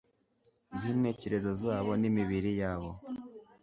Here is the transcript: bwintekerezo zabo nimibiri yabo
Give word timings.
bwintekerezo 0.75 1.51
zabo 1.61 1.91
nimibiri 2.01 2.51
yabo 2.61 2.91